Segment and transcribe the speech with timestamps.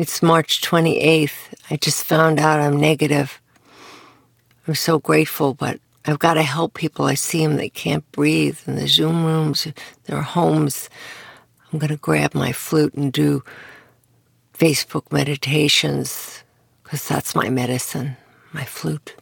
[0.00, 1.52] It's March 28th.
[1.68, 3.38] I just found out I'm negative.
[4.66, 7.04] I'm so grateful, but I've got to help people.
[7.04, 9.68] I see them, they can't breathe in the Zoom rooms,
[10.04, 10.88] their homes.
[11.70, 13.44] I'm going to grab my flute and do
[14.54, 16.44] Facebook meditations
[16.82, 18.16] because that's my medicine,
[18.54, 19.14] my flute.